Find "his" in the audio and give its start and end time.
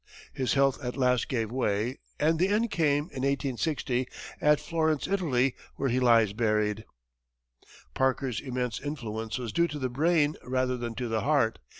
0.33-0.55